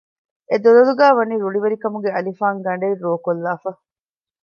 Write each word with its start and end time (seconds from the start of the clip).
އެދޮލޮލުގައި 0.49 1.15
ވަނީ 1.17 1.35
ރުޅިވެރިކަމުގެ 1.43 2.09
އަލިފާން 2.13 2.59
ގަނޑެއް 2.65 3.01
ރޯކޮށްލާފަ 3.05 3.71